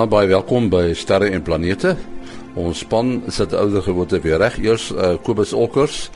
[0.00, 1.90] Goeienaand baie welkom by Sterre en Planete.
[2.56, 4.54] Ons span sit ouer gewoonte weer reg.
[4.64, 6.06] Eers uh, Kobus Olkers.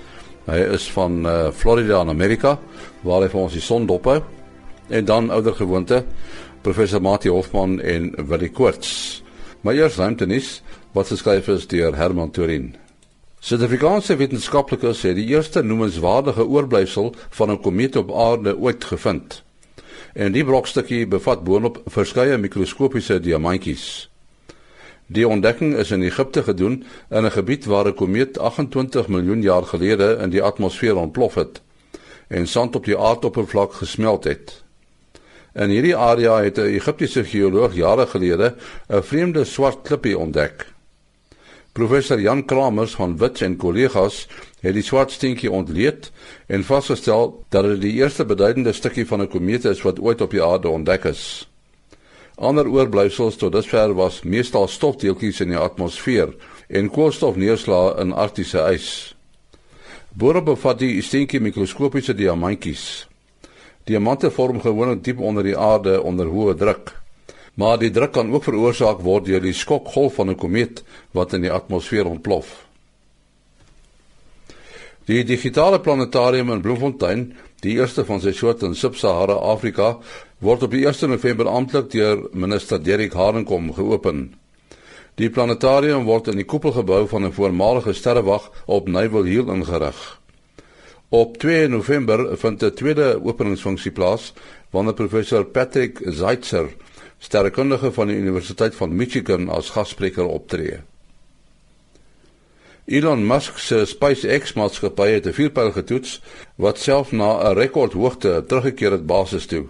[0.46, 2.54] Hy is van uh, Florida in Amerika
[3.04, 4.22] waar hy vir ons die son dop hou.
[4.88, 6.00] En dan ouer gewoonte
[6.64, 9.20] professor Mati Hofman en Willie Koorts.
[9.60, 10.54] Maar eers ruimtenis
[10.96, 12.70] wat geskryf is deur Herman Turin.
[13.44, 19.42] Suid-Afrikaanse wetenskaplikes het die eerste noemenswaardige oorblyfsel van 'n komeet op aarde ooit gevind.
[20.14, 23.86] En die brokstukkie bevat boonop verskeie mikroskopiese diamantjies.
[25.06, 29.62] Die ontdekking is in Egipte gedoen in 'n gebied waar 'n komeet 28 miljoen jaar
[29.62, 31.60] gelede in die atmosfeer ontplof het
[32.28, 34.62] en sand op die aardoppervlak gesmelt het.
[35.52, 38.54] In hierdie area het 'n Egiptiese geoloog jare gelede
[38.88, 40.72] 'n vreemde swart klippie ontdek.
[41.72, 44.28] Professor Jan Kramers van Wits en kollegas
[44.64, 46.08] het die swart steentjie ontleed
[46.48, 50.30] en vasgestel dat dit die eerste beduidende stukkie van 'n komeet is wat ooit op
[50.30, 51.48] die aarde ontdek is.
[52.34, 56.34] Ander oorblyfsels tot dusver was meestal stofdeeltjies in die atmosfeer
[56.68, 59.14] en koolstofneerslae in arktiese ys.
[60.12, 63.08] Boere bevat die steentjie mikroskopiese diamantjies.
[63.84, 67.04] Diamante vorm gewoonlik diep onder die aarde onder hoë druk
[67.54, 71.40] maar die druk kan ook veroorsaak word deur die skokgolf van 'n komeet wat in
[71.40, 72.63] die atmosfeer ontplof.
[75.04, 77.24] Die digitale planetarium in Bloemfontein,
[77.60, 79.98] die eerste van sy soort in Sub-Sahara Afrika,
[80.40, 84.22] word op 1 November amptelik deur minister Derek Harenkom geopen.
[85.20, 90.20] Die planetarium word in die koepelgebou van 'n voormalige sterrewag op Naval Hill ingerig.
[91.10, 94.32] Op 2 November vind 'n tweede openingsfunksie plaas
[94.70, 96.68] wanneer professor Patrick Zeitzer
[97.18, 100.80] sterrekundige van die Universiteit van Michigan as gasspreker optree.
[102.84, 106.20] Elon Musk se SpaceX maatskappy het 'n vuurpyl getoets
[106.56, 109.66] wat self na 'n rekordhoogte teruggekeer het basis toe.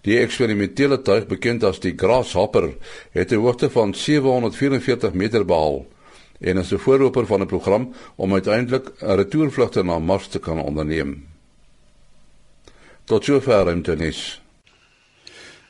[0.00, 2.74] Die eksperimentele tuig bekend as die Grasshopper
[3.12, 5.86] het 'n hoogte van 744 meter behaal
[6.40, 10.60] en is 'n voorloper van 'n program om uiteindelik 'n retourvlugte na Mars te kan
[10.60, 11.26] onderneem.
[13.04, 14.42] Tot sover internis.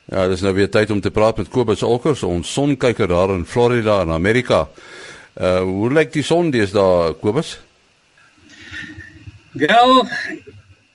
[0.05, 3.45] Ja, dis nou weer tyd om te praat met Kobus Olkers, ons sonkyker daar in
[3.45, 4.69] Florida in Amerika.
[5.35, 7.57] Uh hoe lyk die son deesdae, Kobus?
[9.51, 10.05] Wel,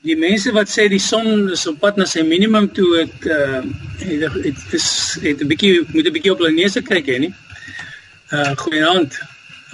[0.08, 3.60] die mense wat sê die son is op pad na sy minimum toe, ek uh
[4.00, 4.86] dit is
[5.20, 7.34] het 'n bietjie moet 'n bietjie op hulle neuse kyk hè nie.
[8.32, 9.20] Uh goeienaand.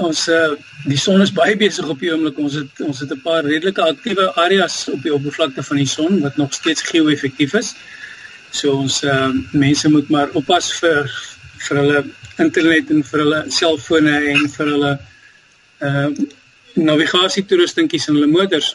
[0.03, 2.39] Ons uh die son is baie besig op die oomblik.
[2.39, 6.21] Ons het ons het 'n paar redelike aktiewe areas op die oppervlakte van die son
[6.27, 7.75] wat nog steeds geo-effektief is.
[8.51, 11.07] So ons uh, mense moet maar oppas vir
[11.59, 12.03] vir hulle
[12.39, 14.99] internet en vir hulle selfone en vir hulle
[15.87, 16.11] uh
[16.77, 18.75] navigasie toerustingkies in hulle motors.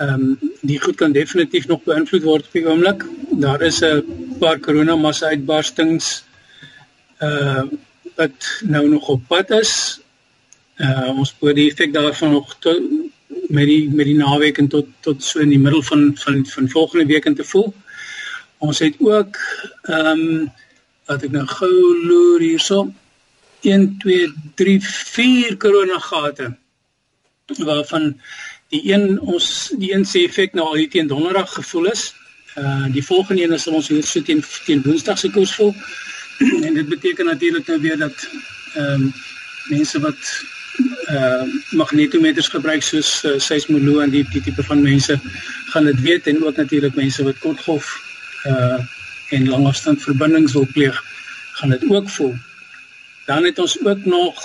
[0.00, 3.04] Ehm um, die goed kan definitief nog beïnvloed word op die oomblik.
[3.44, 6.24] Daar is 'n paar koronamassa uitbarstings
[7.20, 7.64] uh
[8.16, 10.00] wat nou nog op pad is.
[10.76, 12.80] Uh ons moet die effek daarvan nog tot,
[13.48, 16.68] met die met die naweek en tot tot so in die middel van van van
[16.68, 17.74] volgende week in te voel.
[18.58, 19.38] Ons het ook
[19.82, 20.52] ehm um,
[21.06, 21.76] wat ek nou gou
[22.06, 22.86] loer hierso
[23.62, 26.52] 1 2 3 4 korona gate
[27.58, 28.20] waarvan
[28.72, 32.14] die een ons die een sê effek nou al hier teen donderdag gevoel is.
[32.56, 35.74] Uh die volgende een is ons hier so teen teen woensdag se koers voel.
[36.66, 38.28] en dit beteken natuurlik nou weer dat
[38.74, 39.12] ehm um,
[39.68, 40.32] mense wat
[41.12, 45.18] uh magnetometers gebruik soos uh, seismoloë en die, die tipe van mense
[45.74, 47.92] gaan dit weet en ook natuurlik mense wat kortgolf
[48.46, 48.80] uh
[49.32, 50.98] en langafstand verbindings wil pleeg,
[51.58, 52.34] gaan dit ook voel.
[53.26, 54.42] Dan het ons ook nog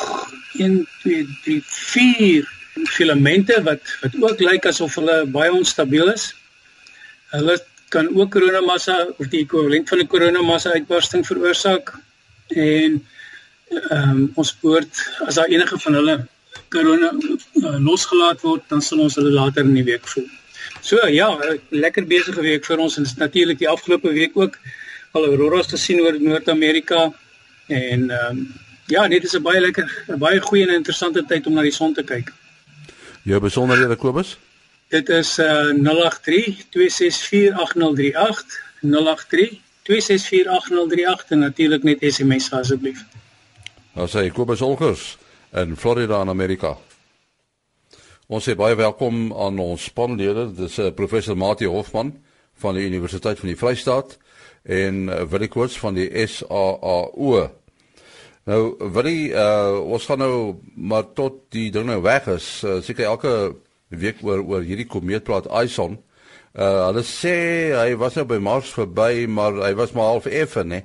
[0.57, 2.55] 1 2 3 4
[2.85, 6.29] filamente wat wat ook lyk asof hulle baie onstabiel is.
[7.33, 7.57] Hulle
[7.89, 11.93] kan ook koronamassa of die ekwivalent van 'n koronamassa uitbarsting veroorsaak
[12.47, 13.05] en
[13.89, 16.17] ehm um, ons poort as daar enige van hulle
[16.69, 20.27] korona uh, losgelaat word, dan sal ons hulle later in die week voel.
[20.81, 21.29] So ja,
[21.69, 24.57] lekker besige week vir ons en natuurlik die afgelope week ook
[25.11, 27.11] al auroras gesien oor Noord-Amerika
[27.67, 28.47] en ehm um,
[28.87, 31.71] ja, dit is 'n baie lekker, 'n baie goeie en interessante tyd om na die
[31.71, 32.31] son te kyk.
[33.23, 34.37] Jou besonderhede Kobus?
[34.87, 38.45] Dit is uh 083 264 8038
[38.81, 43.03] 083 264 8038 en natuurlik net SMS asseblief.
[43.93, 45.17] Ons sê Kobus Olgers
[45.53, 46.77] in Florida in Amerika.
[48.27, 50.49] Ons sê baie welkom aan ons spanlede.
[50.51, 52.09] Dit is uh, professor Mati Hofman
[52.59, 54.17] van die Universiteit van die Vrystaat
[54.67, 57.45] en uh, Willie Koorts van die SAAO.
[58.51, 58.59] Nou
[58.97, 62.49] Willie, uh, ons gaan nou maar tot die ding nou weg is.
[62.67, 63.33] Uh, Seker elke
[63.95, 65.95] week oor oor hierdie komeet praat Ison.
[66.51, 67.37] Uh, hulle sê
[67.77, 70.83] hy was nou by Mars verby, maar hy was maar half effe, né?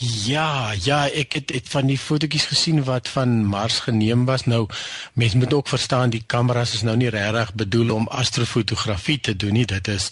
[0.00, 4.46] Ja, ja, ek het, het van die fotootjies gesien wat van Mars geneem was.
[4.48, 4.62] Nou
[5.12, 9.52] mense moet ook verstaan die kameras is nou nie regtig bedoel om astrofotografie te doen
[9.52, 9.66] nie.
[9.68, 10.08] Dit is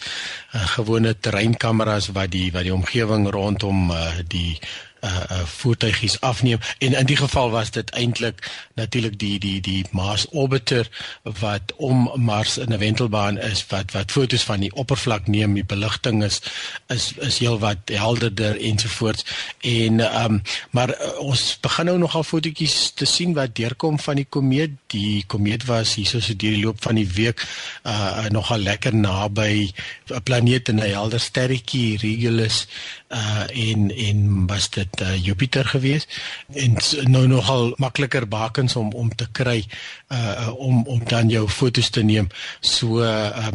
[0.53, 4.59] uh, gewone terreinkameras wat die wat die omgewing rondom uh, die
[5.01, 6.59] uh uh voertuigies afneem.
[6.79, 10.89] En in die geval was dit eintlik natuurlik die die die Mars orbiter
[11.23, 15.65] wat om Mars in 'n wentelbaan is wat wat fotos van die oppervlak neem die
[15.65, 16.41] beligting is
[16.87, 19.25] is is heelwat helderder ensovoorts
[19.61, 24.27] en um maar uh, ons begin nou nogal fotootjies te sien wat deurkom van die
[24.29, 24.71] komeet.
[24.87, 27.45] Die komeet was hierso so deur die loop van die week
[27.85, 29.73] uh nogal lekker naby
[30.11, 32.67] 'n planeet in 'n helder sterretjie Regulus
[33.09, 36.07] uh en en was dit uh, Jupiter gewees
[36.53, 36.77] en
[37.09, 39.65] nou nogal makliker bakens om om te kry
[40.13, 42.29] uh om om dan jou fotos te neem
[42.61, 43.49] so uh,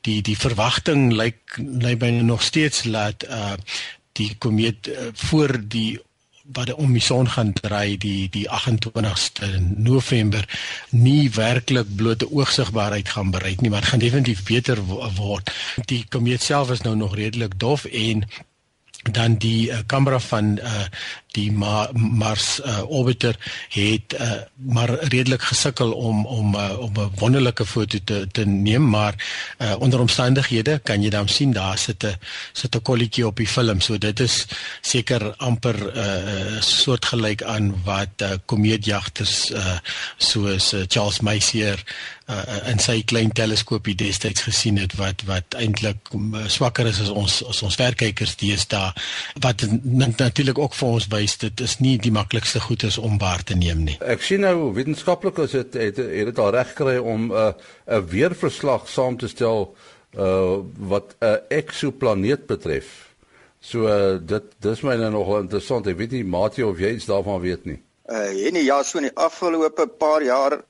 [0.00, 3.56] die die verwagting lyk lyk byna nog steeds laat uh
[4.12, 5.98] die komeet uh, voor die
[6.52, 10.46] wat om die son gaan draai die die 28ste November
[10.90, 14.82] nie werklik blote oogsigbaarheid gaan bereik nie maar gaan definitief beter
[15.16, 15.50] word.
[15.86, 18.24] Die komeet self is nou nog redelik dof en
[19.02, 20.84] dan die uh, kamera van uh,
[21.36, 23.36] die Ma Mars uh, orbiter
[23.68, 28.88] het uh, maar redelik gesukkel om om uh, om 'n wonderlike foto te te neem
[28.88, 29.14] maar
[29.58, 32.14] uh, onder omstandighede kan jy dan sien daar sit 'n
[32.52, 33.80] sit 'n kolletjie op die film.
[33.80, 34.46] So dit is
[34.80, 39.78] seker amper 'n uh, soortgelyk aan wat uh, komeetjagters uh,
[40.16, 41.84] soos uh, Charles Messier
[42.30, 46.12] uh, in sy klein teleskoopie destyds gesien het wat wat eintlik
[46.46, 48.92] swakker is as ons as ons verkykers deesdae
[49.44, 49.64] wat
[50.18, 53.56] natuurlik ook vir ons wys dit is nie die maklikste goed is om waar te
[53.58, 53.98] neem nie.
[54.00, 57.52] Ek sien nou wetenskaplikes het het, het dit al reg gekry om 'n uh,
[57.98, 59.74] 'n weerverslag saam te stel
[60.16, 60.58] uh
[60.92, 62.88] wat 'n uh, eksoplaneet betref.
[63.60, 65.86] So uh, dit dis my nou nogal interessant.
[65.86, 67.80] Ek weet nie Matie of jy iets daarvan weet nie.
[68.08, 70.62] Uh nee, ja, so in die afgelope paar jaar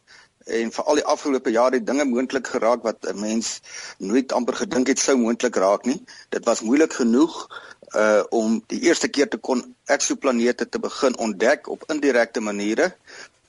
[0.51, 3.61] en veral die afgelope jare het dinge moontlik geraak wat 'n mens
[3.99, 6.03] nooit amper gedink het sou moontlik raak nie.
[6.29, 7.47] Dit was moeilik genoeg
[7.97, 12.93] uh om die eerste keer te kon eksoplanete te begin ontdek op indirekte maniere.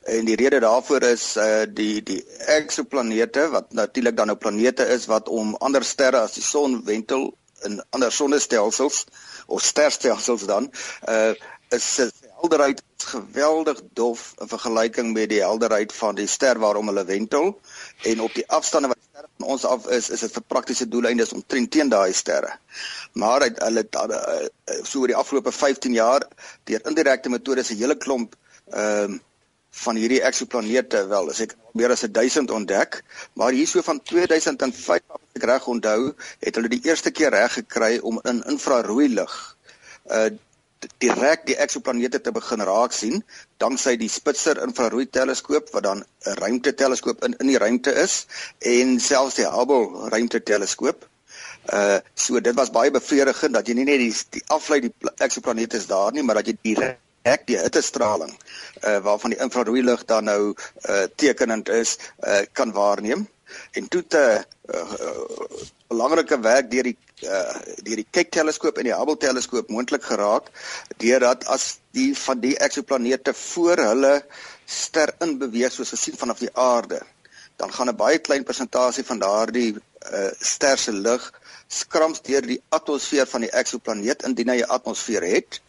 [0.09, 2.23] En die rede daarvoor is uh die die
[2.57, 7.33] eksoplanete wat natuurlik dan nou planete is wat om ander sterre as die son wentel
[7.63, 9.05] in ander sonnestelsels
[9.45, 10.71] of sterstelsels dan
[11.09, 11.33] uh
[11.71, 12.09] is sy
[12.41, 17.53] helderheid geweldig dof in vergelyking met die helderheid van die ster waarom hulle wentel
[18.11, 19.00] en op die afstande wat
[19.43, 22.53] ons af is is dit vir praktiese doeleindes omtrent teen daai sterre.
[23.13, 24.47] Maar hy hulle uh,
[24.83, 26.27] so oor die afgelope 15 jaar
[26.69, 28.35] deur indirekte metodes 'n hele klomp
[28.71, 29.19] ehm uh,
[29.71, 32.97] van hierdie eksoplanete wel as ek meer as 1000 ontdek
[33.39, 36.11] maar hier so van 2005 as ek reg onthou
[36.43, 39.35] het hulle die eerste keer reg gekry om in infrarooi lig
[40.11, 40.29] uh
[41.01, 43.21] direk die eksoplanete te begin raak sien
[43.61, 48.25] danksy die Spitzer infrarooi teleskoop wat dan 'n ruimteteleskoop in in die ruimte is
[48.59, 51.07] en selfs die Hubble ruimteteleskoop.
[51.73, 55.77] Uh so dit was baie bevredigend dat jy nie net die, die aflei die eksoplanete
[55.77, 58.33] is daar nie, maar dat jy direk die hittestraling
[58.83, 60.55] uh waarvan die infrarooi lig dan nou
[60.89, 63.27] uh tekenend is, uh kan waarneem.
[63.71, 68.89] En toe te uh, uh, belangrike werk deur die uh, deur die Keck teleskoop en
[68.89, 70.49] die Hubble teleskoop moontlik geraak
[71.03, 74.13] deurdat as die van die eksoplanete voor hulle
[74.65, 77.01] ster in beweeg soos gesien vanaf die aarde
[77.61, 81.31] dan gaan 'n baie klein persentasie van daardie uh, ster se lig
[81.67, 85.61] skrams deur die atmosfeer van die eksoplaneet indien hy 'n atmosfeer het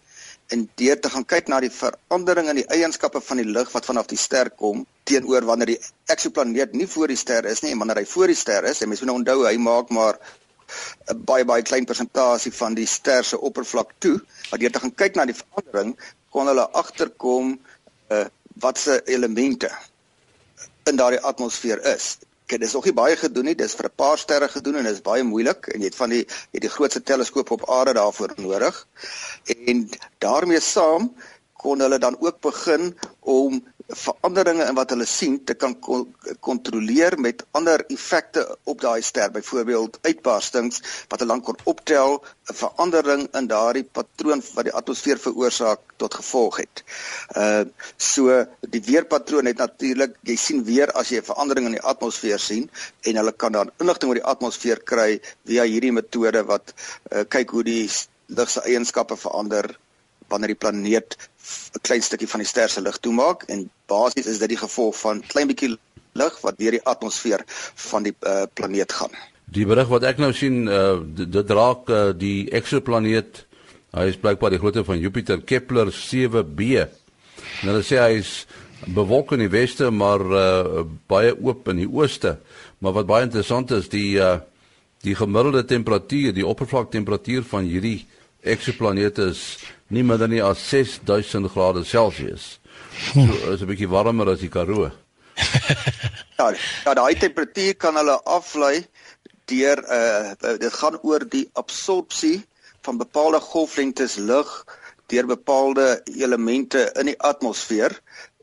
[0.53, 3.89] en deur te gaan kyk na die verandering in die eienskappe van die lig wat
[3.89, 5.81] vanaf die ster kom teenoor wanneer die
[6.15, 8.91] eksoplaneet nie voor die ster is nie en wanneer hy voor die ster is en
[8.91, 10.19] mense moet nou onthou hy maak maar
[11.13, 14.17] 'n baie baie klein persentasie van die ster se oppervlak toe
[14.51, 15.97] maar deur te gaan kyk na die verandering
[16.31, 17.59] kon hulle agterkom
[18.11, 18.27] uh,
[18.65, 19.71] wat se elemente
[20.91, 22.17] in daardie atmosfeer is
[22.53, 23.55] Kyk, dis nog nie baie gedoen nie.
[23.57, 26.11] Dis vir 'n paar sterre gedoen en dit is baie moeilik en jy het van
[26.11, 28.87] die jy het die grootste teleskoop op aarde daarvoor nodig.
[29.57, 29.89] En
[30.19, 31.15] daarmee saam
[31.63, 35.75] kon hulle dan ook begin om veranderinge in wat hulle sien te kan
[36.41, 42.55] kontroleer met ander effekte op daai ster, byvoorbeeld uitbarstings wat hulle dan kon optel, 'n
[42.55, 46.85] verandering in daardie patroon wat die atmosfeer veroorsaak tot gevolg het.
[47.37, 47.65] Uh
[47.97, 52.39] so die weerpatroon het natuurlik, jy sien weer as jy 'n verandering in die atmosfeer
[52.39, 52.71] sien
[53.03, 56.75] en hulle kan dan inligting oor die atmosfeer kry via hierdie metode wat
[57.13, 57.91] uh, kyk hoe die
[58.27, 59.79] lig se eienskappe verander
[60.33, 61.17] wanneer die planeet
[61.77, 64.97] 'n klein stukkie van die ster se lig toemaak en basies is dit die gevolg
[65.05, 65.77] van klein bietjie
[66.19, 67.45] lig wat deur die atmosfeer
[67.91, 69.15] van die uh, planeet gaan.
[69.53, 73.47] Die berig wat ek nou sien, uh, dit raak uh, die eksoplaneet
[73.93, 76.69] Hy is blykbaar die grootte van Jupiter Kepler 7b.
[77.61, 78.31] En hulle sê hy is
[78.97, 82.39] bewolk in die weste maar uh, baie oop in die ooste.
[82.81, 84.39] Maar wat baie interessant is, die uh,
[85.05, 88.07] die gemiddelde temperatuur, die oppervlaktemperatuur van hierdie
[88.49, 89.43] eksoplaneet is
[89.93, 92.59] nie minder nie as 6000 grade Celsius.
[93.13, 94.91] So is 'n bietjie warmer as die Karoo.
[96.39, 96.47] ja,
[96.85, 98.85] ja, daai temperatuur kan hulle aflei
[99.51, 102.43] deur uh dit gaan oor die absorpsie
[102.87, 104.51] van bepaalde golflengtes lig
[105.13, 107.93] deur bepaalde elemente in die atmosfeer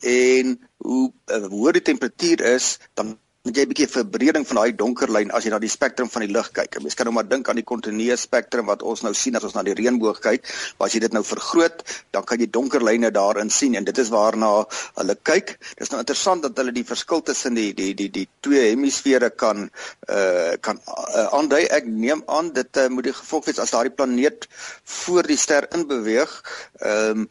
[0.05, 3.17] en hoe uh, hoër die temperatuur is, dan
[3.49, 6.21] moet jy 'n bietjie verbreding van daai donker lyn as jy na die spektrum van
[6.21, 6.77] die lig kyk.
[6.77, 9.55] Jy kan nou maar dink aan die kontinue spektrum wat ons nou sien as ons
[9.55, 10.45] na die reënboog kyk.
[10.77, 13.97] Maar as jy dit nou vergroot, dan kan jy donker lyne daarin sien en dit
[13.97, 14.65] is waarna
[14.99, 15.57] hulle kyk.
[15.77, 19.29] Dit is nou interessant dat hulle die verskil tussen die die die die twee hemisfere
[19.29, 19.69] kan
[20.09, 21.65] uh kan uh, aandui.
[21.73, 24.47] Ek neem aan dit uh, moet die gevolg wees as daardie planeet
[24.83, 26.41] voor die ster inbeweeg.
[26.81, 27.29] Ehm um,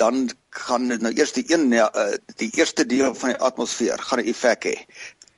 [0.00, 1.68] dan gaan nou eers die een
[2.40, 4.76] die eerste deel van die atmosfeer gaan 'n effek hê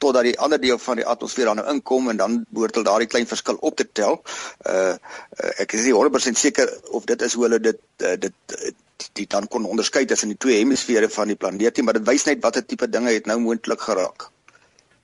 [0.03, 3.11] totdat die ander deel van die atmosfeer dan nou inkom en dan behoort hulle daardie
[3.15, 4.21] klein verskil op te tel.
[4.67, 8.57] Uh, uh ek is nie 100% seker of dit is hoe hulle dit uh, dit
[8.59, 8.75] uh,
[9.19, 12.43] die dan kon onderskei tussen die twee hemisfere van die planeet, maar dit wys net
[12.45, 14.29] watter tipe dinge het nou moontlik geraak.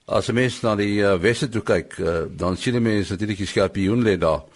[0.08, 3.42] As jy mens na die uh, weste toe kyk, uh, dan sien jy mense natuurlik
[3.42, 4.46] die skorpioen lê daar.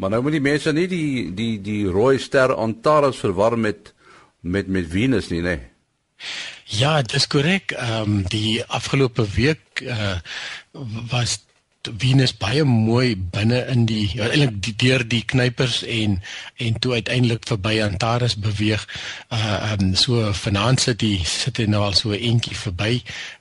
[0.00, 3.92] Maar nou moet die mense nie die die die rooi ster Antares verwar met
[4.40, 5.60] met met Venus nie, nee.
[6.64, 7.70] Ja, dis korrek.
[7.70, 10.18] Ehm um, die afgelope week uh
[11.10, 11.38] was
[11.88, 16.18] Venus baie mooi binne in die ja, eintlik deur die knypers en
[16.60, 18.82] en toe uiteindelik verby Antares beweeg.
[19.32, 22.98] Uh um so vanaand sit die sit hy nou al so eentjie verby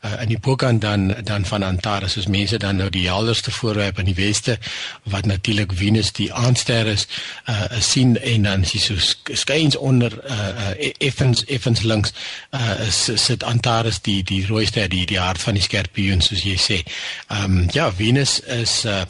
[0.07, 3.99] uh in die bokant dan dan van Antares is mense dan nou die helderste voorwerp
[3.99, 4.55] in die weste
[5.03, 7.09] wat natuurlik Venus die aandster is
[7.51, 8.95] uh sien en dan is so
[9.35, 10.39] skuins onder uh,
[10.79, 12.15] uh effens effens links
[12.55, 16.55] uh sit Antares die die rooi ster die die hart van die skorpioen soos jy
[16.55, 16.81] sê.
[17.27, 19.01] Um ja, Venus is is uh,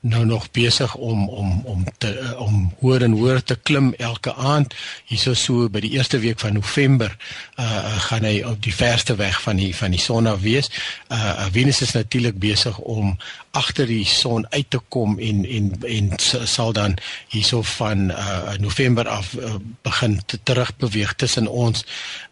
[0.00, 4.34] nou nog besig om om om te uh, om hoër en hoër te klim elke
[4.34, 4.74] aand.
[5.04, 7.16] Hierso so by die eerste week van November
[7.60, 10.70] uh gaan hy op die verste weg van die van die son af wees.
[11.08, 13.16] Uh Venus is natuurlik besig om
[13.56, 16.12] agter die son uit te kom en en en
[16.44, 16.96] sal dan
[17.32, 21.84] hierso van uh November af uh, begin te terug beweeg tussen ons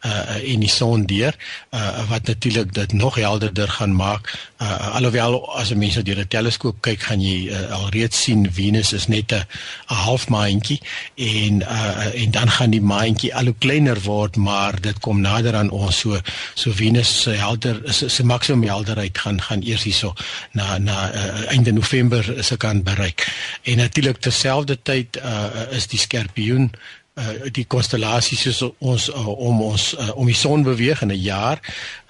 [0.04, 1.34] uh en die son deur
[1.70, 4.32] uh wat natuurlik dit nog helderder gaan maak
[4.62, 8.46] uh alhoewel as 'n mens nou deur 'n teleskoop kyk gaan jy uh, alreeds sien
[8.58, 9.44] Venus is net 'n
[9.86, 10.80] halfmaantjie
[11.16, 15.54] en uh en dan gaan die maantjie al hoe kleiner word maar dit kom nader
[15.56, 16.20] aan ons so
[16.54, 20.14] so Venus se helder se se maksimum helderheid gaan gaan eers hierso
[20.52, 23.26] na na uh, einde November se kan bereik.
[23.62, 26.70] En natuurlik terselfdertyd uh, is die skorpioen
[27.14, 31.22] uh, die konstellasie soos ons uh, om ons uh, om die son beweeg in 'n
[31.22, 31.60] jaar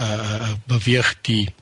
[0.00, 1.52] uh, beweeg die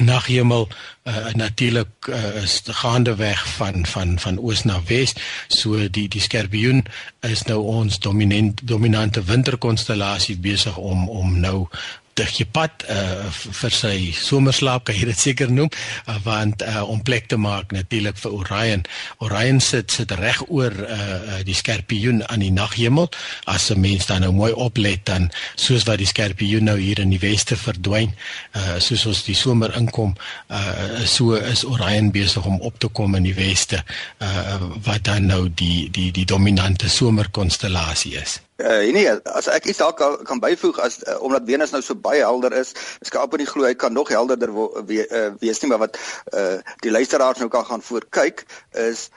[0.00, 0.68] naghemel
[1.04, 5.14] uh, natuurlik uh, is gaande weg van van van oos na wes
[5.48, 6.84] so die die skorpioen
[7.20, 11.68] is nou ons dominant dominante winterkonstellasie besig om om nou
[12.16, 17.02] stukkie pad uh vir sy somerslaap kan jy dit seker noem uh, want uh om
[17.04, 18.84] plek te maak natuurlik vir Orion.
[19.20, 23.10] Orion sit sit reg oor uh die skorpioen aan die naghemel.
[23.44, 27.12] As 'n mens dan nou mooi oplet dan soos wat die skorpioen nou hier in
[27.12, 28.16] die weste verdwyn,
[28.56, 30.16] uh soos ons die somer inkom,
[30.48, 33.84] uh so is Orion besig om op te kom in die weste
[34.24, 38.45] uh wat dan nou die die die dominante somerkonstellasie is.
[38.56, 39.04] Uh, nee,
[39.36, 42.70] as ek iets dalk kan byvoeg as uh, omdat Venus nou so baie helder is,
[43.12, 45.98] op in die glo hy kan nog helderder we, uh, wees nie, maar wat
[46.32, 48.46] uh, die luisteraars nou kan gaan voorkyk
[48.80, 49.10] is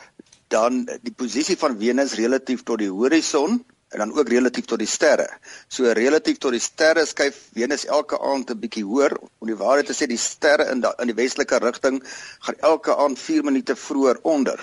[0.52, 3.62] dan die posisie van Venus relatief tot die horison
[3.96, 5.30] en dan ook relatief tot die sterre.
[5.72, 9.16] So relatief tot die sterre skuif Venus elke aand 'n bietjie hoër.
[9.40, 12.04] Om die waarheid te sê, die sterre in da, in die westelike rigting
[12.40, 14.60] gaan elke aand 4 minute vroeër onder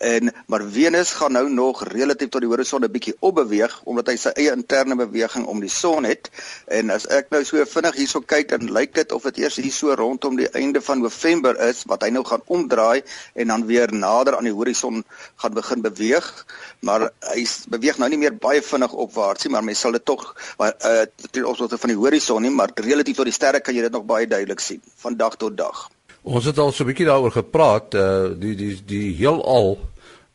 [0.00, 4.16] en maar Venus gaan nou nog relatief tot die horison 'n bietjie opbeweeg omdat hy
[4.16, 6.30] sy eie interne beweging om die son het.
[6.64, 9.72] En as ek nou so vinnig hierso kyk dan lyk dit of dit eers hier
[9.72, 13.02] so rondom die einde van November is wat hy nou gaan omdraai
[13.34, 15.04] en dan weer nader aan die horison
[15.36, 16.46] gaan begin beweeg.
[16.80, 20.34] Maar hy beweeg nou nie meer baie vinnig opwaarts nie maar mens sal dit tog
[20.58, 23.92] uh, ten opsigte van die horison nie maar relatief tot die sterre kan jy dit
[23.92, 25.90] nog baie duidelik sien van dag tot dag.
[26.22, 29.78] Ons het al so 'n bietjie daaroor gepraat, uh die die die heelal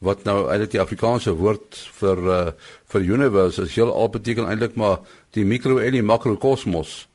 [0.05, 2.41] wat nou eintlik die Afrikaanse woord vir uh
[2.93, 5.01] vir universe is heelal beteken eintlik maar
[5.35, 7.07] die mikro en die makrokosmos.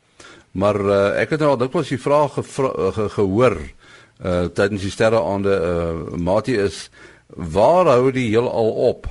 [0.52, 4.92] Maar uh ek het nou al dikwels die vraag gevra, ge, gehoor uh tydens die
[4.94, 6.88] sterreaande uh Matie is
[7.30, 9.06] waar hou die heelal op?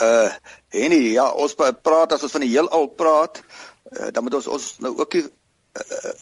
[0.00, 0.32] Uh
[0.72, 3.42] Henny, ja, ons praat as ons van die heelal praat,
[3.92, 6.12] uh, dan moet ons ons nou ook nie uh,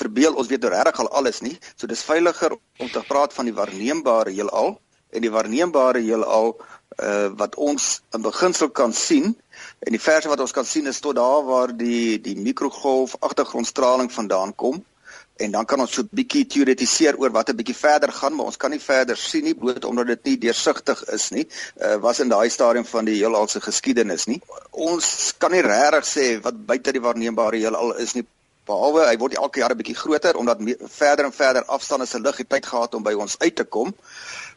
[0.00, 1.56] verbeel ons weet nou regtig al alles nie.
[1.76, 4.78] So dis veiliger om te praat van die waarneembare heelal
[5.10, 6.56] en die waarneembare heelal
[6.98, 9.36] uh wat ons in beginsel kan sien
[9.78, 14.12] en die verse wat ons kan sien is tot daar waar die die mikrogolf agtergrondstraling
[14.12, 14.82] vandaan kom
[15.38, 18.46] en dan kan ons so 'n bietjie teoretiseer oor wat 'n bietjie verder gaan maar
[18.46, 21.46] ons kan nie verder sien nie bloot omdat dit nie deursigtig is nie
[21.82, 24.40] uh, was in daai stadium van die heelal se geskiedenis nie.
[24.70, 28.26] Ons kan nie regtig sê wat buite die waarneembare heelal is nie
[28.66, 30.58] behalwe hy word elke jaar 'n bietjie groter omdat
[31.00, 33.94] verder en verder afstande se lig het tyd gehad om by ons uit te kom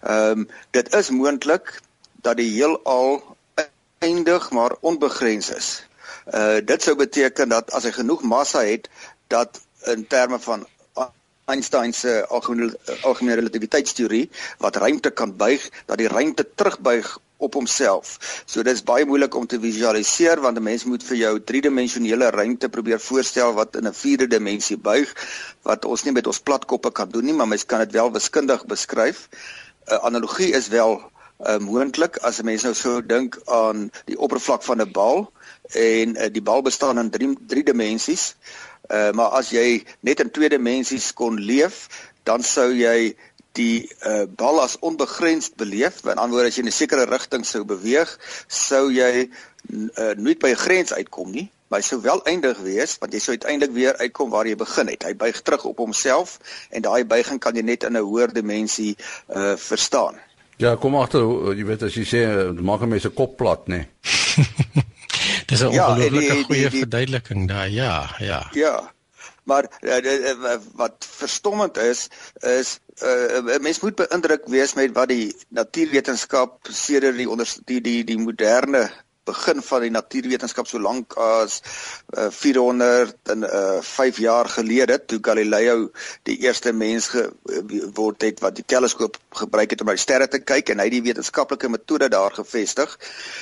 [0.01, 1.81] ehm um, dit is moontlik
[2.21, 3.21] dat die heelal
[3.99, 5.85] eindig maar onbegrens is.
[6.33, 8.89] Uh dit sou beteken dat as hy genoeg massa het
[9.27, 10.65] dat in terme van
[11.45, 18.17] Einstein se algemene algemene relativiteitsteorie wat ruimte kan buig, dat die ruimte terugbuig op homself.
[18.45, 22.29] So dit is baie moeilik om te visualiseer want 'n mens moet vir jou driedimensionele
[22.29, 25.13] ruimte probeer voorstel wat in 'n vierde dimensie buig
[25.61, 28.65] wat ons nie met ons platkoppe kan doen nie, maar mens kan dit wel wiskundig
[28.65, 29.29] beskryf.
[29.85, 31.01] 'n uh, Analogie is wel
[31.45, 35.31] uh, moontlik as 'n mens nou sou dink aan die oppervlak van 'n bal
[35.73, 38.35] en uh, die bal bestaan in drie, drie dimensies.
[38.91, 41.87] Uh, maar as jy net in twee dimensies kon leef,
[42.23, 43.15] dan sou jy
[43.51, 46.03] die uh, bal as onbegrensd beleef.
[46.03, 50.39] Met ander woorde, as jy in 'n sekere rigting sou beweeg, sou jy uh, nooit
[50.39, 51.49] by 'n grens uitkom nie.
[51.71, 54.91] Maar hy sou wel eindig wees want jy sou uiteindelik weer uitkom waar jy begin
[54.91, 55.05] het.
[55.07, 56.35] Hy buig terug op homself
[56.69, 58.97] en daai buiging kan jy net in 'n hoër dimensie
[59.31, 60.19] uh verstaan.
[60.59, 61.23] Ja, kom agter,
[61.55, 62.19] jy weet as jy sê
[62.59, 63.77] maak 'n mens se kop plat, nê.
[63.77, 63.87] Nee.
[65.49, 67.69] Dis 'n ja, ongelooflike goeie die, verduideliking daar.
[67.69, 68.49] Ja, ja.
[68.51, 68.91] Ja.
[69.43, 76.67] Maar uh, wat verstommend is is uh, mens moet beïndruk wees met wat die natuurwetenskap
[76.69, 78.91] sedert die onder die die die moderne
[79.31, 81.61] begin van die natuurwetenskap so lank as
[82.17, 85.89] uh, 400 en uh, 5 jaar gelede toe Galileo
[86.29, 90.41] die eerste mens geword het wat die teleskoop gebruik het om na die sterre te
[90.43, 92.97] kyk en hy die wetenskaplike metode daar gevestig.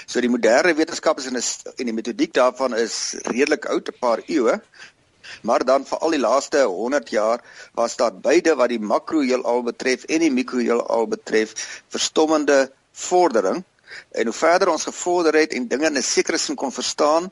[0.05, 3.99] So die moderne wetenskap is en, is, en die metodiek daarvan is redelik oud, 'n
[3.99, 4.59] paar eeue.
[5.41, 7.43] Maar dan vir al die laaste 100 jaar
[7.77, 11.53] was daar beide wat die makroheelal betref en die mikroheelal betref
[11.87, 13.63] verstommende vordering
[14.11, 17.31] En hoe verder ons gevorder het en dinge in 'n sekere sin kon verstaan,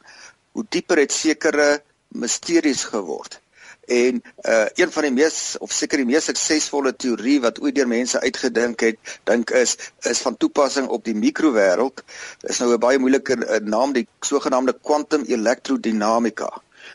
[0.52, 3.42] hoe dieper het sekere misteries geword.
[3.88, 7.88] En uh een van die mees of seker die mees suksesvolle teorie wat ooit deur
[7.88, 9.78] mense uitgedink het, dink is
[10.12, 12.04] is van toepassing op die mikrowêreld.
[12.42, 16.52] Is nou 'n baie moeilike uh, naam, die sogenaamde quantum elektrodinamika.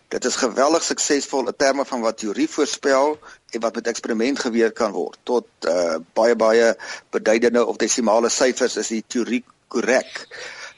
[0.08, 3.18] Dit is geweldig suksesvol in terme van wat teorie voorspel
[3.60, 5.18] wat met eksperiment geweer kan word.
[5.22, 6.72] Tot uh baie baie
[7.10, 10.26] beduidende of desimale syfers is die teorie korrek.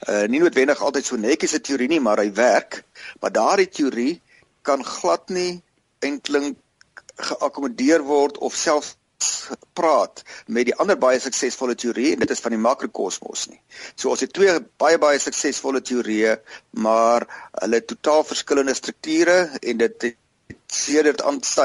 [0.08, 2.82] Uh nie noodwendig altyd so netjies 'n teorie nie, maar hy werk.
[3.20, 4.20] Maar daardie teorie
[4.62, 5.62] kan glad nie
[6.00, 6.56] eintlik
[7.16, 8.96] geakkommodeer word of selfs
[9.72, 13.60] praat met die ander baie suksesvolle teorieë en dit is van die makrokosmos nie.
[13.94, 16.36] So ons het twee baie baie suksesvolle teorieë,
[16.84, 17.26] maar
[17.62, 20.10] hulle totaal verskillende strukture en dit
[20.74, 21.22] sedert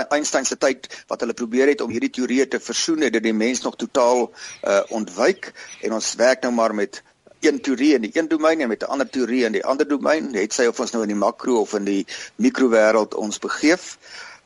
[0.10, 3.36] Einstein se tyd wat hulle probeer het om hierdie teorieë te versoen het dit die
[3.36, 7.02] mens nog totaal uh, ontwyk en ons werk nou maar met
[7.39, 10.34] een teorie in die een domein en met 'n ander teorie in die ander domein,
[10.34, 13.98] het sy of ons nou in die makro of in die mikrowêreld ons begeef.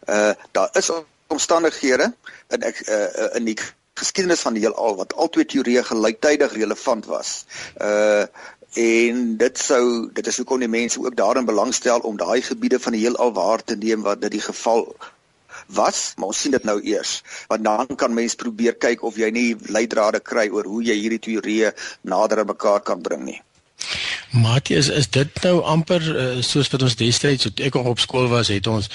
[0.09, 0.91] Uh daar is
[1.27, 2.13] omstandighede
[2.49, 3.57] in ek uh in die
[3.93, 7.45] geskiedenis van die heelal wat albei teorieë gelyktydig relevant was.
[7.81, 8.25] Uh
[8.73, 12.95] en dit sou dit is hoekom die mense ook daarin belangstel om daai gebiede van
[12.95, 14.87] die heelal waar te neem wat dit die geval
[15.67, 17.21] was, maar ons sien dit nou eers.
[17.47, 21.21] Want dan kan mens probeer kyk of jy nie leidrade kry oor hoe jy hierdie
[21.29, 23.41] teorieë nader aan mekaar kan bring nie.
[24.33, 28.27] Matie is is dit nou amper uh, soos wat ons destyds toe ek op skool
[28.31, 28.89] was het ons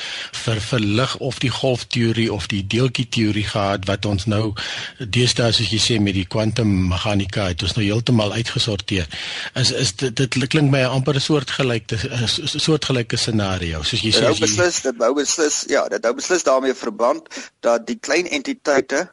[0.44, 4.54] vir verlig of die golfteorie of die deeltjie teorie gehad wat ons nou
[4.98, 9.06] deesdae soos jy sê met die kwantummeganika het ons nou heeltemal uitgesorteer.
[9.54, 12.28] Is is dit dit klink my amper 'n soortgelyke 'n
[12.66, 14.26] soortgelyke scenario soos jy sê.
[14.26, 17.28] Dit nou beslis dit beslis ja, dit beslis daarmee verband
[17.60, 19.08] dat die klein entiteite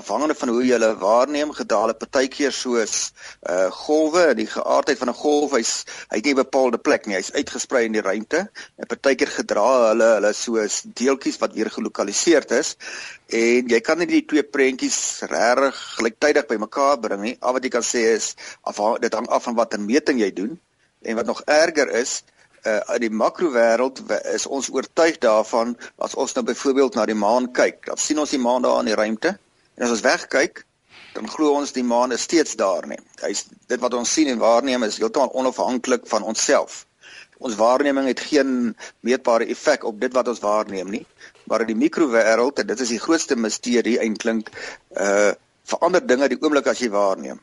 [0.00, 3.12] afhangende van hoe jy hulle waarneem gedale partykeer soos
[3.48, 5.72] uh golwe die geaardheid van 'n golf hy's
[6.10, 9.68] hy het nie 'n bepaalde plek nie hy's uitgesprei in die ruimte en partykeer gedra
[9.90, 12.76] hulle hulle soos deeltjies wat weer gelokaliseer is
[13.30, 17.36] en jy kan nie die twee prentjies regtig gelyktydig bymekaar bring nie.
[17.40, 18.34] Al wat jy kan sê is
[18.66, 20.58] afhang dit hang af van watter meting jy doen
[21.02, 22.20] en wat nog erger is
[22.64, 24.02] in die makrowêreld
[24.34, 28.34] is ons oortuig daarvan as ons nou byvoorbeeld na die maan kyk, dan sien ons
[28.34, 29.36] die maan daar in die ruimte
[29.76, 30.64] en as ons wegkyk,
[31.14, 33.00] dan glo ons die maan is steeds daar nie.
[33.24, 36.84] Hy's dit wat ons sien en waarneem is heeltemal onafhanklik van onsself.
[37.40, 41.06] Ons waarneming het geen meetbare effek op dit wat ons waarneem nie,
[41.48, 44.52] maar in die mikrowêreld en dit is die grootste misterie eintlik
[44.96, 45.32] uh
[45.72, 47.40] verander dinge die oomblik as jy waarneem.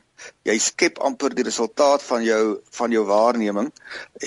[0.50, 2.42] Jy skep amper die resultaat van jou
[2.80, 3.70] van jou waarneming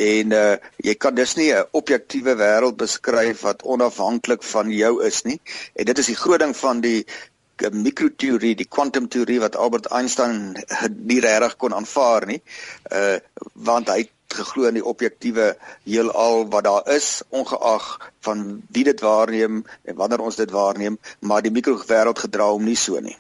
[0.07, 0.53] en uh
[0.87, 5.41] jy kan dus nie 'n objektiewe wêreld beskryf wat onafhanklik van jou is nie.
[5.75, 7.05] En dit is die groot ding van die
[7.69, 10.57] mikroteorie, die kwantumteorie wat Albert Einstein
[11.11, 12.43] nie regtig kon aanvaar nie.
[12.93, 13.19] Uh
[13.55, 17.87] want hy geglo in die objektiewe heelal wat daar is ongeag
[18.27, 22.79] van wie dit waarneem en wanneer ons dit waarneem, maar die mikrowêreld gedra hom nie
[22.79, 23.17] so nie.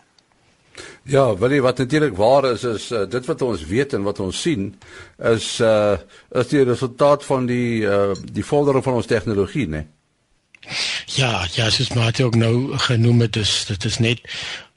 [1.10, 4.20] Ja, wil jy wat natuurlik waar is is uh, dit wat ons weet en wat
[4.20, 4.74] ons sien
[5.32, 5.96] is uh
[6.30, 9.86] is die resultaat van die uh die vordering van ons tegnologie, né?
[11.06, 14.20] Ja, ja, soos Maarten ook nou genoem het, is dit is net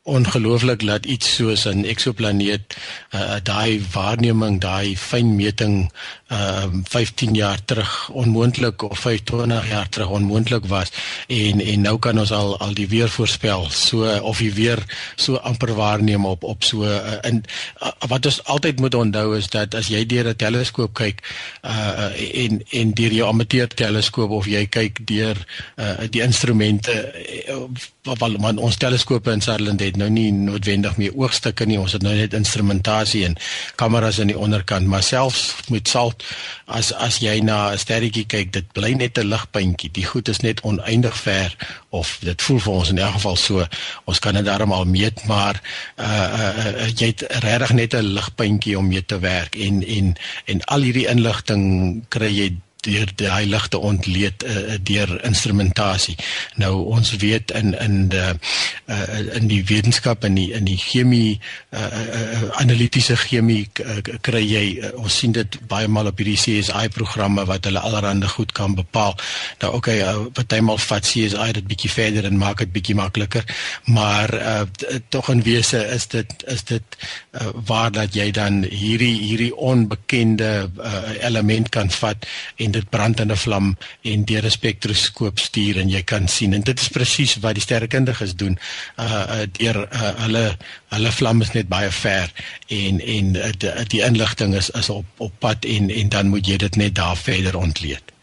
[0.04, 2.76] ongelooflik dat iets soos 'n eksoplaneet
[3.16, 5.92] uh, daai waarneming, daai fynmeting
[6.28, 10.92] uh um, 15 jaar terug onmoontlik of 25 jaar terug onmoontlik was
[11.28, 13.70] en en nou kan ons al al die weer voorspel.
[13.70, 14.84] So of die weer
[15.16, 17.44] so amper waarneem op op so uh, in
[17.84, 21.22] uh, wat ons altyd moet onthou is dat as jy deur 'n teleskoop kyk
[21.62, 22.12] uh
[22.44, 25.38] en en deur jou amateur teleskoop of jy kyk deur
[25.78, 27.13] uh die instrumente
[27.50, 27.56] uh,
[28.04, 32.02] wat man ons teleskope in Sutherland het nou nie noodwendig meer oogstukke nie ons het
[32.02, 33.38] nou net instrumentasie en
[33.76, 36.24] kameras aan die onderkant maar selfs met salt
[36.66, 39.92] as as jy na 'n sterretjie kyk, dit bly net 'n ligpuntjie.
[39.92, 41.56] Die goed is net oneindig ver
[41.90, 43.68] of dit voel vir ons in elk geval so.
[44.06, 45.62] Ons kan dit darm al meet, maar
[45.98, 50.16] uh, uh, uh jy het regtig net 'n ligpuntjie om mee te werk en en
[50.46, 56.15] en al hierdie inligting kry jy deur die heiligte ontleed uh, deur instrumentasie.
[56.62, 61.39] Nou ons weet in in die uh, in die wetenskap en die in die chemie
[61.74, 66.39] uh, uh, analitiese chemie uh, kry jy uh, ons sien dit baie maal op hierdie
[66.39, 69.15] CSI programme wat hulle allerhande goed kan bepaal.
[69.63, 73.46] Nou okay, uh, partymal vat CSI dit bietjie verder en maak dit bietjie makliker,
[73.86, 77.00] maar uh, tog in wese is dit is dit
[77.32, 83.20] uh, waar dat jy dan hierdie hierdie onbekende uh, element kan vat en dit brand
[83.20, 83.68] in 'n vlam
[84.02, 86.54] en deur 'n spektroskoop stuur en jy kan sien.
[86.54, 88.58] En dit is presies wat die sterrekundiges doen.
[89.00, 90.58] Uh, uh deur uh, hulle
[90.94, 92.32] hulle vlam is net baie ver
[92.68, 96.48] en en uh, die, die inligting is is op op pad en en dan moet
[96.48, 98.14] jy dit net daar verder ontleed.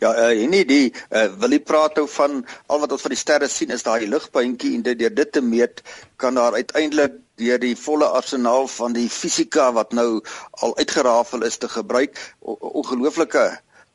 [0.00, 3.20] Ja, uh, nie die uh, wil jy praat oor van al wat ons van die
[3.20, 5.82] sterre sien is daai ligpuntjie en dit deur dit te meet
[6.22, 10.22] kan daar uiteindelik deur die volle arsenaal van die fisika wat nou
[10.64, 13.44] al uitgerafel is te gebruik ongelooflike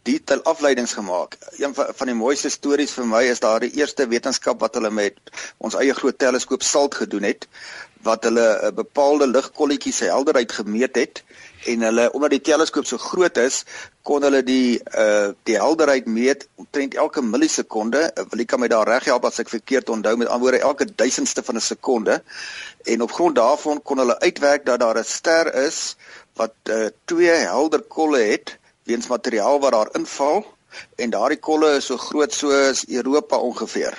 [0.08, 1.36] detail afleidings gemaak.
[1.60, 5.20] Een van die mooiste stories vir my is daar die eerste wetenskap wat hulle met
[5.58, 7.48] ons eie groot teleskoop SALT gedoen het
[8.08, 11.24] wat hulle 'n bepaalde ligkolletjie se helderheid gemeet het
[11.68, 13.64] en hulle omdat die teleskoop so groot is,
[14.08, 18.04] kon hulle die uh die helderheid meet omtrent elke millisekonde.
[18.14, 20.88] Uh, wil ek kan my daar reg help as ek verkeerd onthou met antwoorde elke
[20.88, 22.22] duisendste van 'n sekonde.
[22.86, 25.96] En op grond daarvan kon hulle uitwerk dat daar 'n ster is
[26.36, 30.46] wat uh twee helder kolle het weens materiaal wat daar inval
[30.96, 33.98] en daardie kolle is so groot soos Europa ongeveer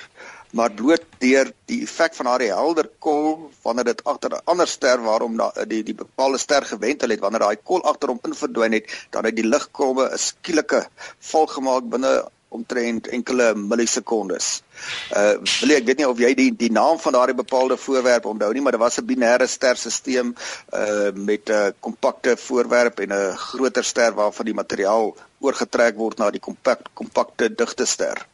[0.51, 5.01] maar bloot deur die effek van haar helder kol wanneer dit agter 'n ander ster
[5.01, 8.73] waarom da, die die bepaalde ster gewentel het wanneer daai kol agter hom in verdwyn
[8.73, 10.87] het dan het die ligkolwe 'n skielike
[11.19, 12.13] val gemaak binne
[12.49, 14.47] omtrent enkele millisekondes.
[15.13, 18.51] Uh wil ek weet nie of jy die die naam van daardie bepaalde voorwerp onthou
[18.53, 20.33] nie, maar dit was 'n binêre sterstelsel
[20.73, 26.31] uh met 'n kompakte voorwerp en 'n groter ster waarvan die materiaal oorgetrek word na
[26.31, 28.25] die kompak kompakte digte ster.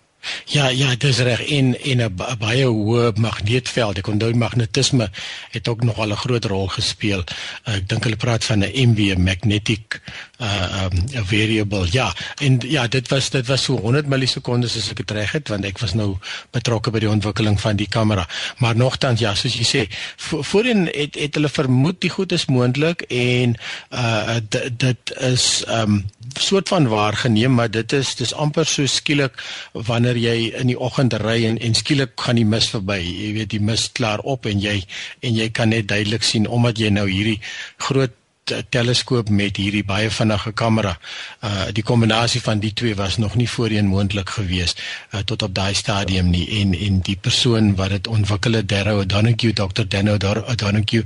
[0.46, 3.98] Ja, ja, dis reg in in 'n baie hoë magneetveld.
[3.98, 5.10] Ek onthou magnetisme
[5.52, 7.24] het ook nog al 'n groot rol gespeel.
[7.64, 10.02] Ek dink hulle praat van 'n MV magnetic
[10.38, 11.88] uh um, variable.
[11.92, 15.48] Ja, en ja, dit was dit was so 100 millisekondes as ek dit reg het,
[15.48, 16.18] want ek was nou
[16.52, 18.28] betrokke by die ontwikkeling van die kamera.
[18.58, 19.86] Maar nogtans ja, soos jy sê,
[20.18, 23.56] vo voorheen het het hulle vermoed die goed is moontlik en
[23.92, 24.40] uh
[24.78, 26.04] dit is um
[26.40, 29.40] soort van waargeneem, maar dit is dis amper so skielik
[29.72, 33.00] wanneer jy in die oggend ry en, en skielik gaan die mis verby.
[33.04, 34.80] Jy weet die mis klaar op en jy
[35.22, 37.40] en jy kan net duidelik sien omdat jy nou hierdie
[37.88, 40.94] groot teleskoop met hierdie baie vinnige kamera.
[41.42, 44.76] Uh die kombinasie van die twee was nog nie voorheen moontlik gewees
[45.12, 49.00] uh, tot op daai stadium nie en en die persoon wat dit ontwikkel het, Darrow
[49.00, 49.88] O'Donoghue, Dr.
[49.88, 51.04] Darrow O'Donoghue,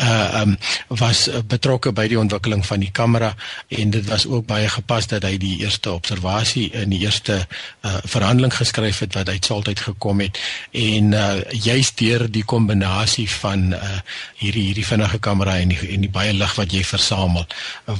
[0.00, 0.56] uh um
[0.88, 3.34] was betrokke by die ontwikkeling van die kamera
[3.68, 7.40] en dit was ook baie gepas dat hy die eerste observasie in die eerste
[7.82, 10.38] uh verhandeling geskryf het wat uit Saltyd gekom het
[10.72, 13.98] en uh juist deur die kombinasie van uh
[14.36, 17.46] hierdie hierdie vinnige kamera en die, en die baie lig wat jy versamel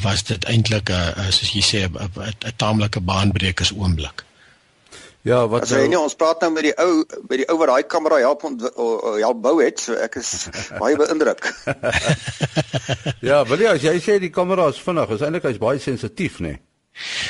[0.04, 4.24] was dit eintlik 'n soos jy sê 'n taamlike baanbrekers oomblik.
[5.24, 7.70] Ja, wat sê jy nou, ons praat nou met die ou by die ou wat
[7.70, 10.48] daai kamera help help bou het, so ek is
[10.82, 11.48] baie beïndruk.
[13.30, 16.40] ja, wil jy as jy sê die kamera is vinnig, is eintlik hy's baie sensitief,
[16.44, 16.52] nê?
[16.52, 16.63] Nee?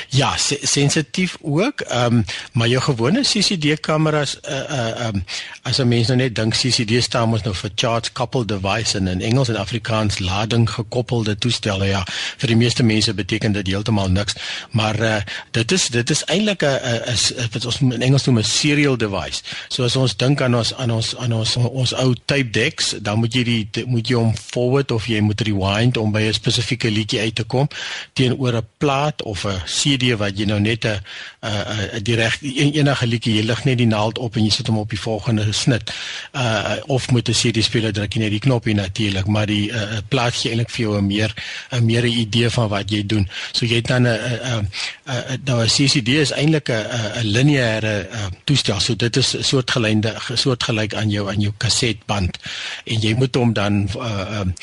[0.09, 1.81] Ja, se sensitief ook.
[1.81, 5.25] Ehm um, maar jou gewone CCD kameras uh uh um
[5.63, 9.07] as 'n mens nou net dink CCD staan mos nou vir charge coupled device en
[9.07, 11.85] in Engels en Afrikaans lading gekoppelde toestelle.
[11.85, 14.35] Ja, vir die meeste mense beteken dit heeltemal niks,
[14.71, 18.45] maar uh dit is dit is eintlik 'n is wat ons in Engels noem 'n
[18.45, 19.43] serial device.
[19.69, 23.19] So as ons dink aan ons aan ons aan ons ons ou tape decks, dan
[23.19, 26.91] moet jy die moet jy hom forward of jy moet rewind om by 'n spesifieke
[26.91, 27.69] liedjie uit te kom
[28.13, 31.01] teenoor 'n plaat of 'n CD wat jy nou net 'n
[31.45, 34.79] 'n die reg enige liedjie jy lig net die naald op en jy sit hom
[34.79, 35.93] op die volgende snit.
[36.33, 39.99] Uh of met 'n CD speler druk jy net die knoppie natuurlik, maar die uh,
[40.09, 41.35] plaat gee eintlik vir jou 'n meer
[41.71, 43.29] 'n meer 'n idee van wat jy doen.
[43.53, 44.69] So jy het dan 'n 'n
[45.07, 46.87] 'n nou 'n CD is eintlik 'n
[47.21, 48.07] 'n lineêre
[48.45, 48.81] toestel.
[48.81, 52.39] So dit is 'n soort gelynde soort gelyk aan jou aan jou kasetband
[52.85, 54.55] en jy moet hom dan uh um,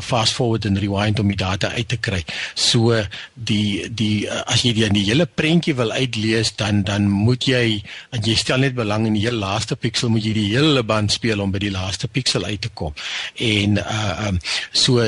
[0.00, 2.24] fast forward en rewind om die data uit te kry.
[2.54, 5.92] So die die as jy die, die hele prentjie wil
[6.22, 7.82] uitlees dan dan moet jy
[8.12, 11.12] en jy stel net belang in die heel laaste piksel moet jy die hele band
[11.12, 12.94] speel om by die laaste piksel uit te kom.
[13.36, 14.38] En uh um
[14.72, 15.02] so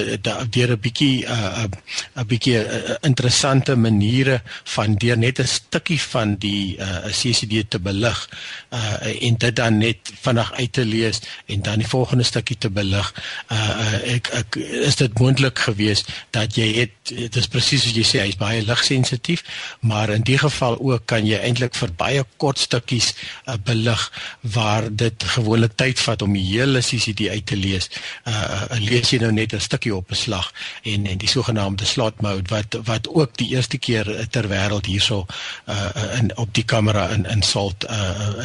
[0.51, 6.37] deur 'n bietjie uh 'n bietjie uh, interessante maniere van deur net 'n stukkie van
[6.37, 8.29] die uh CCD te belig
[8.73, 12.71] uh en dit dan net vinnig uit te lees en dan die volgende stukkie te
[12.71, 13.15] belig.
[13.51, 18.05] Uh ek, ek is dit moontlik geweest dat jy het dit is presies soos jy
[18.05, 19.45] sê hy's baie ligsensitief sensitief,
[19.81, 23.13] maar in die geval ook kan jy eintlik vir baie kort stukkies
[23.47, 27.91] uh, belig waar dit gewoonlik tyd vat om die hele CCD uit te lees.
[28.27, 31.85] Uh, uh lees jy nou net 'n stukkie op 'n slag en en die sogenaamde
[31.85, 35.27] slot mode wat wat ook die eerste keer ter wêreld hierso
[35.67, 38.45] uh in op die kamera in in Salt uh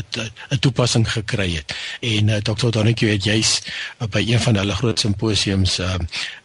[0.50, 1.76] 'n toepassing gekry het.
[2.00, 2.69] En uh, Dr.
[2.69, 3.62] Donetjie het juis
[4.00, 5.95] uh, by een van hulle groot simposiums uh,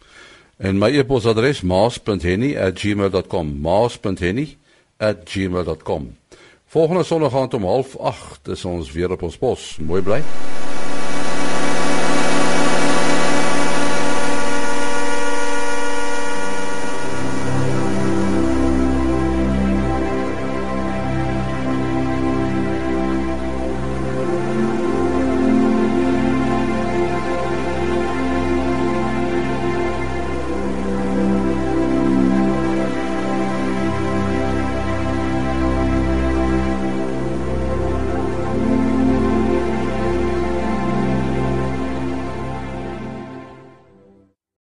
[0.58, 6.18] En my e-posadres maas.henny@gmail.com maas.henny@gmail.com
[6.65, 9.78] Volgende Sondag aand om 08:30 is ons weer op ons pos.
[9.80, 10.22] Mooi bly.